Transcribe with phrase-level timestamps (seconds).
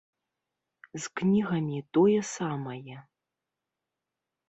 [0.95, 2.97] З кнігамі тое самае.